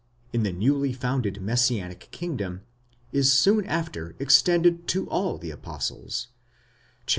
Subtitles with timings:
[0.33, 2.63] in the newly founded Messianic kingdom,
[3.11, 6.29] is soon after extended to all the apostles
[7.05, 7.09] (xviii.